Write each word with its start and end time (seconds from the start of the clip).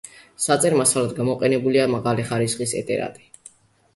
საწერ 0.45 0.75
მასალად 0.79 1.11
გამოყენებულია 1.19 1.85
მაღალი 1.95 2.25
ხარისხის 2.29 2.73
ეტრატი. 2.81 3.29